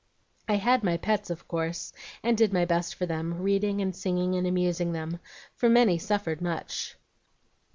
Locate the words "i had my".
0.49-0.97